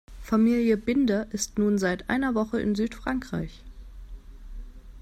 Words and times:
Familie 0.23 0.77
Binder 0.77 1.31
ist 1.31 1.59
nun 1.59 1.77
seit 1.77 2.09
einer 2.09 2.33
Woche 2.33 2.59
in 2.59 2.73
Südfrankreich. 2.73 3.63